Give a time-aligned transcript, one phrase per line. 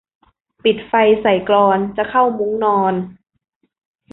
[0.63, 2.93] ปิดไฟใส่กลอน จะเข้ามุ้งนอน